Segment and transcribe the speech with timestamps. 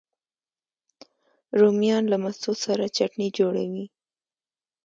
[1.59, 3.85] رومیان له مستو سره چټني جوړوي